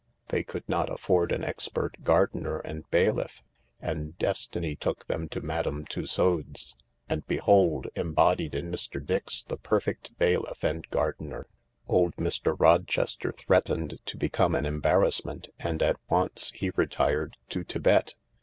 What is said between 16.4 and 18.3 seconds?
he retired to Thibet.